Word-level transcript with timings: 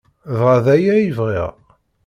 Dɣa 0.37 0.57
d 0.63 0.65
aya 0.75 0.91
ay 0.95 1.09
bɣiɣ. 1.17 1.51